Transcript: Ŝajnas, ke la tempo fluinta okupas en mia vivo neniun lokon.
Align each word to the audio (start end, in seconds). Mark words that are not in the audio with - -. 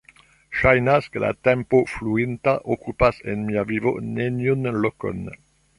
Ŝajnas, 0.61 1.09
ke 1.15 1.21
la 1.25 1.29
tempo 1.49 1.83
fluinta 1.91 2.57
okupas 2.77 3.23
en 3.35 3.47
mia 3.51 3.69
vivo 3.75 3.97
neniun 4.19 4.71
lokon. 4.87 5.27